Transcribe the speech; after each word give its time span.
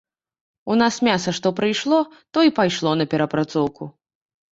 У 0.75 0.77
нас 0.81 0.95
мяса 1.07 1.33
што 1.37 1.51
прыйшло, 1.59 1.99
то 2.37 2.45
і 2.47 2.53
пайшло 2.61 2.95
на 3.03 3.07
перапрацоўку. 3.13 3.83